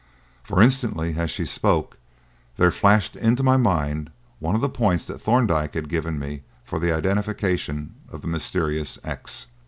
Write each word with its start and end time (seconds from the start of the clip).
For, 0.41 0.63
instantly, 0.63 1.13
as 1.15 1.29
she 1.29 1.45
spoke, 1.45 1.97
there 2.57 2.71
flashed 2.71 3.15
into 3.15 3.43
my 3.43 3.55
mind 3.55 4.09
one 4.39 4.55
of 4.55 4.61
the 4.61 4.67
points 4.67 5.05
that 5.05 5.21
Thorndyke 5.21 5.75
had 5.75 5.89
given 5.89 6.17
me 6.17 6.41
for 6.63 6.79
the 6.79 6.91
identification 6.91 7.93
of 8.09 8.21
the 8.21 8.27
mysterious 8.27 8.97
X. 9.03 9.45